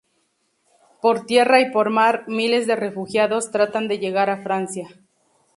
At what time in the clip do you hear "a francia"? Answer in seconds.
4.31-4.89